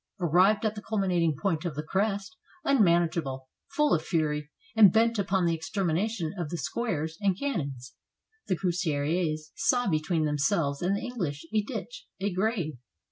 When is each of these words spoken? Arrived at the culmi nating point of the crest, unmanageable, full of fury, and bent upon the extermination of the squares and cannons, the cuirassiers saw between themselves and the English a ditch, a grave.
Arrived 0.19 0.65
at 0.65 0.73
the 0.73 0.81
culmi 0.81 1.09
nating 1.09 1.37
point 1.37 1.63
of 1.63 1.75
the 1.75 1.83
crest, 1.83 2.35
unmanageable, 2.65 3.49
full 3.67 3.93
of 3.93 4.01
fury, 4.01 4.49
and 4.75 4.91
bent 4.91 5.19
upon 5.19 5.45
the 5.45 5.53
extermination 5.53 6.33
of 6.39 6.49
the 6.49 6.57
squares 6.57 7.17
and 7.21 7.37
cannons, 7.37 7.93
the 8.47 8.57
cuirassiers 8.57 9.51
saw 9.53 9.87
between 9.87 10.25
themselves 10.25 10.81
and 10.81 10.97
the 10.97 11.05
English 11.05 11.45
a 11.53 11.61
ditch, 11.61 12.07
a 12.19 12.33
grave. 12.33 12.79